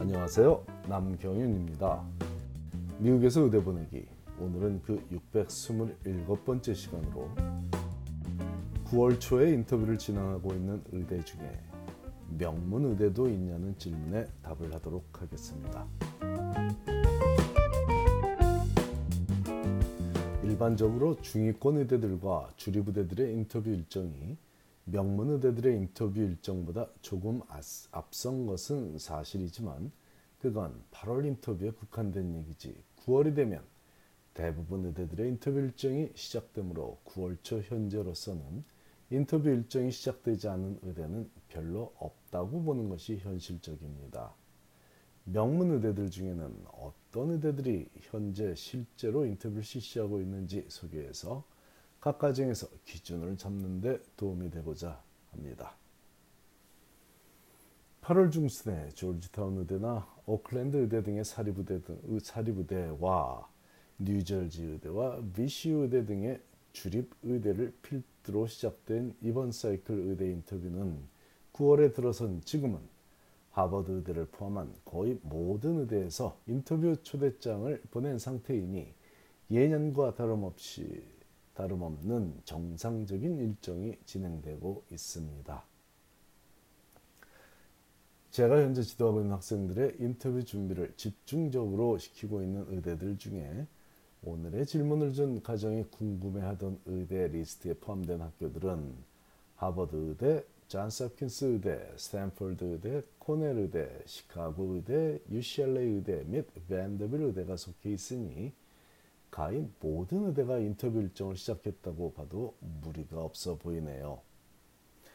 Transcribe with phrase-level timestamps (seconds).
[0.00, 0.64] 안녕하세요.
[0.88, 2.02] 남경윤입니다.
[3.00, 4.06] 미국에서 의대 보내기.
[4.40, 4.98] 오늘은 그
[5.34, 7.28] 627번째 시간으로
[8.86, 11.60] 9월 초에 인터뷰를 진행하고 있는 의대 중에
[12.38, 15.86] 명문 의대도 있냐는 질문에 답을 하도록 하겠습니다.
[20.42, 24.38] 일반적으로 중위권 의대들과 주립 의대들의 인터뷰 일정이
[24.90, 27.40] 명문 의대들의 인터뷰 일정보다 조금
[27.92, 29.92] 앞선 것은 사실이지만
[30.40, 33.62] 그건 8월 인터뷰에 국한된 얘기지 9월이 되면
[34.34, 38.64] 대부분 의대들의 인터뷰 일정이 시작되므로 9월 초 현재로서는
[39.10, 44.34] 인터뷰 일정이 시작되지 않은 의대는 별로 없다고 보는 것이 현실적입니다.
[45.24, 51.44] 명문 의대들 중에는 어떤 의대들이 현재 실제로 인터뷰를 실시하고 있는지 소개해서
[52.00, 55.76] 각 과정에서 기준을 잡는 데 도움이 되고자 합니다.
[58.00, 63.48] 8월 중순에 조지타운 의대나 오클랜드 의대 등의 사립의대 등 사립의대와
[63.98, 66.40] 뉴저지 의대와 VCU 의대 등의
[66.72, 70.98] 주립 의대를 필두로 시작된 이번 사이클 의대 인터뷰는
[71.52, 72.80] 9월에 들어선 지금은
[73.50, 78.94] 하버드 의대를 포함한 거의 모든 의대에서 인터뷰 초대장을 보낸 상태이니
[79.50, 81.02] 예년과 다름없이
[81.60, 85.62] 다름없는 정상적인 일정이 진행되고 있습니다.
[88.30, 93.66] 제가 현재 지도하고 있는 학생들의 인터뷰 준비를 집중적으로 시키고 있는 의대들 중에
[94.22, 98.94] 오늘의 질문을 준 가정이 궁금해하던 의대 리스트에 포함된 학교들은
[99.56, 107.22] 하버드 의대, 존스 홉킨스 의대, 스탠퍼드 의대, 코넬 의대, 시카고 의대, UCLA 의대 및 밴더빌
[107.22, 108.52] 의대가 속해 있으니
[109.30, 114.20] 가히 모든 의대가 인터뷰 일정을 시작했다고 봐도 무리가 없어 보이네요.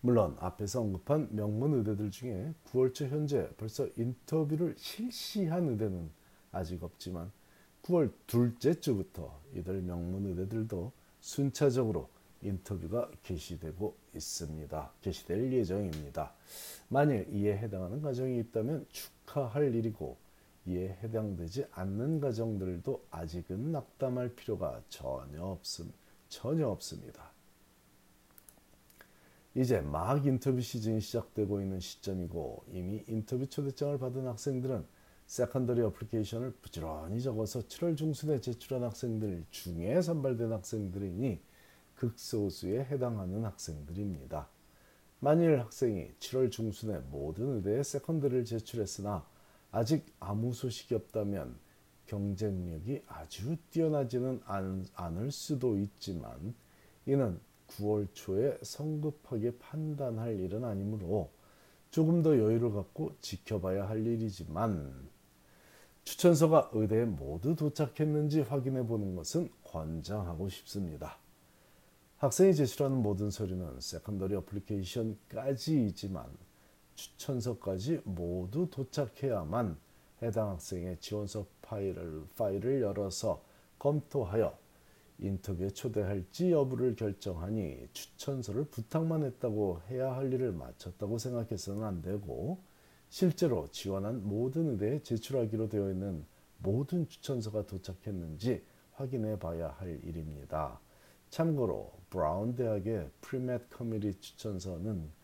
[0.00, 6.10] 물론 앞에서 언급한 명문 의대들 중에 9월 초 현재 벌써 인터뷰를 실시한 의대는
[6.52, 7.30] 아직 없지만
[7.82, 12.08] 9월 둘째 주부터 이들 명문 의대들도 순차적으로
[12.42, 14.92] 인터뷰가 개시되고 있습니다.
[15.00, 16.32] 개시될 예정입니다.
[16.88, 20.16] 만일 이에 해당하는 가정이 있다면 축하할 일이고
[20.68, 25.90] 이에 해당되지 않는 가정들도 아직은 낙담할 필요가 전혀 없음
[26.28, 27.32] 전혀 없습니다.
[29.54, 34.84] 이제 막 인터뷰 시즌이 시작되고 있는 시점이고 이미 인터뷰 초대장을 받은 학생들은
[35.26, 41.40] secondary application을 부지런히 적어서 7월 중순에 제출한 학생들 중에 선발된 학생들이니
[41.96, 44.48] 극소수에 해당하는 학생들입니다.
[45.20, 49.26] 만일 학생이 7월 중순에 모든 의대에 secondary를 제출했으나
[49.70, 51.56] 아직 아무 소식이 없다면
[52.06, 54.40] 경쟁력이 아주 뛰어나지는
[54.94, 56.54] 않을 수도 있지만
[57.06, 61.30] 이는 9월 초에 성급하게 판단할 일은 아니므로
[61.90, 65.08] 조금 더 여유를 갖고 지켜봐야 할 일이지만
[66.04, 71.18] 추천서가 의대에 모두 도착했는지 확인해 보는 것은 권장하고 싶습니다.
[72.16, 76.26] 학생이 제출하는 모든 서류는 secondary application까지이지만
[76.98, 79.78] 추천서까지 모두 도착해야만
[80.20, 83.42] 해당 학생의 지원서 파일을, 파일을 열어서
[83.78, 84.58] 검토하여
[85.20, 92.58] 인터뷰에 초대할지 여부를 결정하니 추천서를 부탁만 했다고 해야 할 일을 마쳤다고 생각해서는 안 되고
[93.08, 96.24] 실제로 지원한 모든 의대에 제출하기로 되어 있는
[96.58, 100.80] 모든 추천서가 도착했는지 확인해 봐야 할 일입니다.
[101.30, 105.17] 참고로 브라운 대학의 pre-med committee 추천서는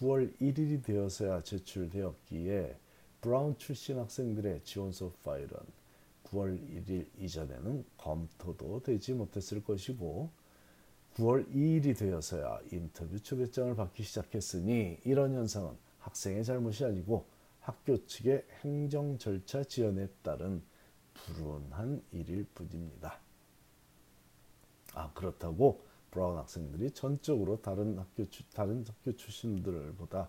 [0.00, 2.76] 9월 1일이 되어서야 제출되었기에
[3.20, 5.50] 브라운 출신 학생들의 지원서 파일은
[6.24, 10.30] 9월 1일 이전에는 검토도 되지 못했을 것이고
[11.16, 17.26] 9월 2일이 되어서야 인터뷰 초대장을 받기 시작했으니 이런 현상은 학생의 잘못이 아니고
[17.60, 20.62] 학교 측의 행정 절차 지연에 따른
[21.12, 23.20] 불운한 일일 뿐입니다.
[24.94, 30.28] 아 그렇다고 브라운 학생들이 전적으로 다른 학교 다른 학교 출신들보다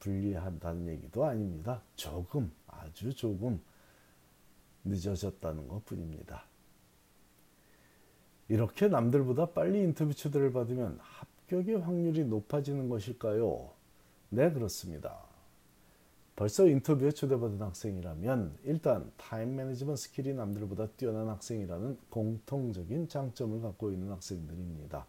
[0.00, 1.82] 불리하다는 얘기도 아닙니다.
[1.96, 3.60] 조금 아주 조금
[4.84, 6.44] 늦어졌다는 것 뿐입니다.
[8.48, 13.70] 이렇게 남들보다 빨리 인터뷰 초대를 받으면 합격의 확률이 높아지는 것일까요?
[14.30, 15.27] 네, 그렇습니다.
[16.38, 24.12] 벌써 인터뷰에 초대받은 학생이라면 일단 time management skill이 남들보다 뛰어난 학생이라는 공통적인 장점을 갖고 있는
[24.12, 25.04] 학생들입니다.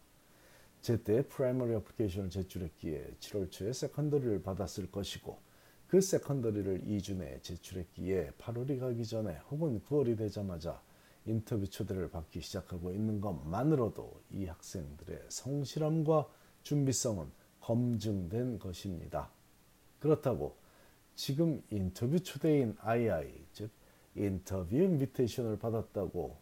[0.81, 5.37] 제때 primary application을 제출했기에 7월 초에 secondary를 받았을 것이고
[5.87, 10.81] 그 secondary를 2주 내에 제출했기에 8월이 가기 전에 혹은 9월이 되자마자
[11.27, 16.27] 인터뷰 초대를 받기 시작하고 있는 것만으로도 이 학생들의 성실함과
[16.63, 17.27] 준비성은
[17.61, 19.29] 검증된 것입니다.
[19.99, 20.57] 그렇다고
[21.19, 23.69] 지금 인터뷰 초대인 II, 즉
[24.15, 26.37] interview invitation을 받았다고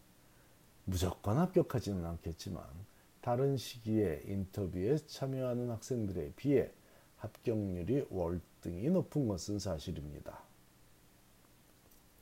[0.84, 2.62] 무조건 합격하지는 않겠지만
[3.20, 6.70] 다른 시기에 인터뷰에 참여하는 학생들에 비해
[7.16, 10.38] 합격률이 월등히 높은 것은 사실입니다.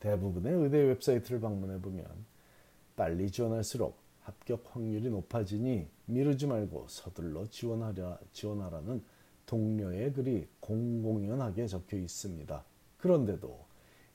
[0.01, 2.07] 대부분의 의대 웹사이트를 방문해 보면
[2.97, 9.05] 빨리 지원할수록 합격 확률이 높아지니 미루지 말고 서둘러 지원하려, 지원하라는
[9.47, 12.65] 동료의 글이 공공연하게 적혀 있습니다.
[12.99, 13.65] 그런데도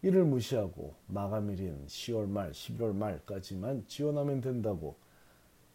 [0.04, 4.98] 이를 무시하고 마감일인 10월 말, 11월 말까지만 지원하면 된다고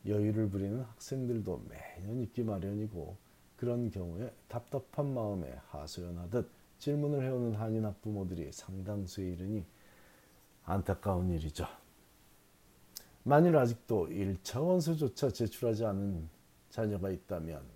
[0.06, 3.16] 여유를 부리는 학생들도 매년 있기 마련이고
[3.56, 6.48] 그런 경우에 답답한 마음에 하소연하듯
[6.78, 9.64] 질문을 해오는 한인 학부모들이 상당수에 이르니
[10.64, 11.66] 안타까운 일이죠.
[13.22, 16.28] 만일 아직도 1차 원서조차 제출하지 않은
[16.70, 17.75] 자녀가 있다면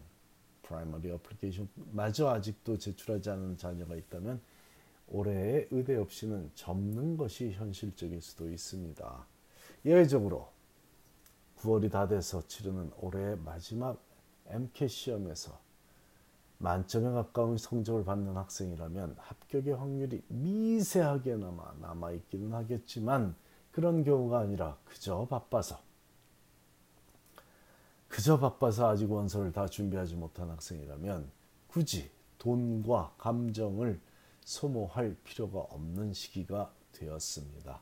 [0.71, 4.41] primary application 마저 아직도 제출하지 않은 자녀가 있다면
[5.09, 9.27] 올해의 의대 없이는 접는 것이 현실적일 수도 있습니다.
[9.85, 10.49] 예외적으로
[11.59, 14.01] 9월이 다 돼서 치르는 올해의 마지막
[14.47, 15.59] MCAT 시험에서
[16.59, 23.35] 만점에 가까운 성적을 받는 학생이라면 합격의 확률이 미세하게나마 남아있기는 하겠지만
[23.73, 25.81] 그런 경우가 아니라 그저 바빠서
[28.21, 31.31] 그저 바빠서 아직 원서를 다 준비하지 못한 학생이라면
[31.69, 33.99] 굳이 돈과 감정을
[34.45, 37.81] 소모할 필요가 없는 시기가 되었습니다.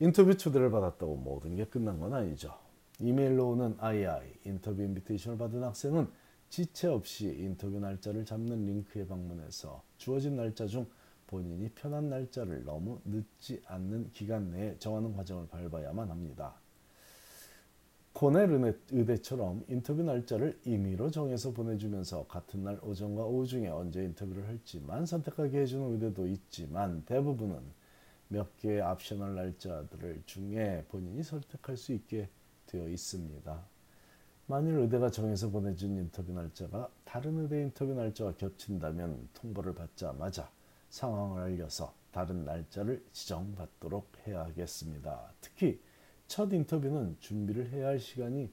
[0.00, 2.58] 인터뷰 초대를 받았다고 모든 게 끝난 건 아니죠.
[2.98, 4.04] 이메일로 오는 II
[4.46, 6.10] 인터뷰 인비테이션을 받은 학생은
[6.48, 10.90] 지체 없이 인터뷰 날짜를 잡는 링크에 방문해서 주어진 날짜 중
[11.28, 16.56] 본인이 편한 날짜를 너무 늦지 않는 기간 내에 정하는 과정을 밟아야만 합니다.
[18.12, 25.06] 코넬 의대처럼 인터뷰 날짜를 임의로 정해서 보내주면서 같은 날 오전과 오후 중에 언제 인터뷰를 할지만
[25.06, 27.60] 선택하게 해주는 의대도 있지만 대부분은
[28.28, 32.28] 몇 개의 옵셔널 날짜들 중에 본인이 선택할 수 있게
[32.66, 33.64] 되어 있습니다.
[34.46, 40.50] 만일 의대가 정해서 보내준 인터뷰 날짜가 다른 의대 인터뷰 날짜와 겹친다면 통보를 받자마자
[40.90, 45.32] 상황을 알려서 다른 날짜를 지정받도록 해야 하겠습니다.
[45.40, 45.80] 특히
[46.30, 48.48] 첫 인터뷰는 준비를 해야 할 시간이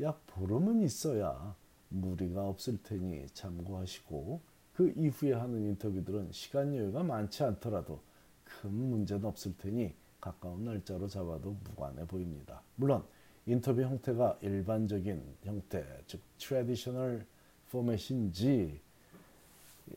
[0.00, 1.54] 약 보름은 있어야
[1.90, 4.40] 무리가 없을 테니 참고하시고
[4.72, 8.00] 그 이후에 하는 인터뷰들은 시간 여유가 많지 않더라도
[8.42, 12.62] 큰 문제는 없을 테니 가까운 날짜로 잡아도 무관해 보입니다.
[12.74, 13.04] 물론
[13.44, 17.26] 인터뷰 형태가 일반적인 형태, 즉 traditional
[17.70, 18.80] format인지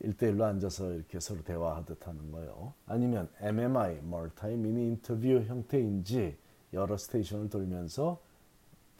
[0.02, 2.74] 일대일로 앉아서 이렇게 서로 대화하듯 하는 거요.
[2.84, 6.43] 아니면 MMI, multi mini interview 형태인지
[6.74, 8.20] 여러 스테이션을 돌면서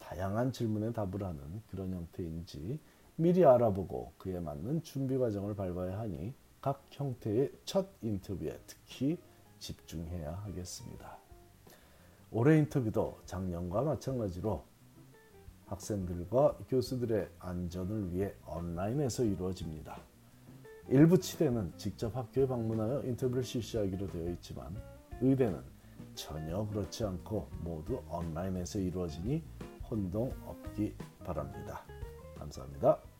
[0.00, 2.78] 다양한 질문에 답을 하는 그런 형태인지
[3.16, 9.18] 미리 알아보고 그에 맞는 준비 과정을 밟아야 하니 각 형태의 첫 인터뷰에 특히
[9.58, 11.18] 집중해야 하겠습니다.
[12.30, 14.64] 올해 인터뷰도 작년과 마찬가지로
[15.66, 20.00] 학생들과 교수들의 안전을 위해 온라인에서 이루어집니다.
[20.88, 24.76] 일부 치대는 직접 학교에 방문하여 인터뷰를 실시하기로 되어 있지만
[25.20, 25.73] 의대는
[26.14, 29.42] 전혀 그렇지 않고 모두 온라인에서 이루어지니
[29.90, 31.84] 혼동 없기 바랍니다.
[32.38, 33.13] 감사합니다.